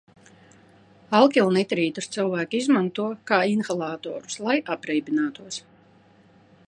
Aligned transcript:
Alkilnitrītus 1.17 2.09
cilvēki 2.15 2.63
izmanto 2.65 3.05
kā 3.33 3.39
inhalantus, 3.53 4.41
lai 4.49 4.57
apreibinātos. 4.77 5.61